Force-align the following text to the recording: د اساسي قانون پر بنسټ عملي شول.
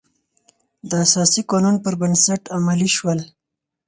د 0.89 0.91
اساسي 1.05 1.41
قانون 1.51 1.75
پر 1.83 1.93
بنسټ 2.01 2.41
عملي 2.55 2.89
شول. 2.97 3.19